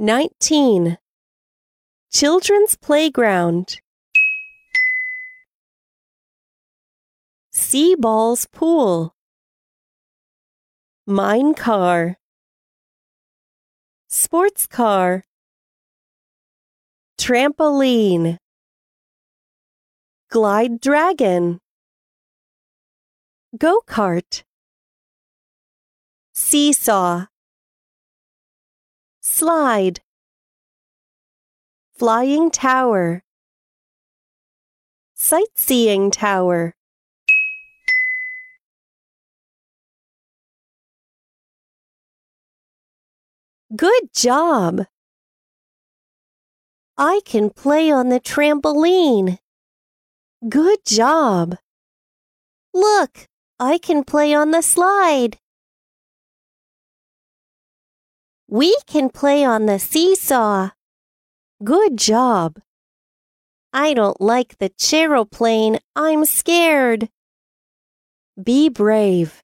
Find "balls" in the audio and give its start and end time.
7.96-8.46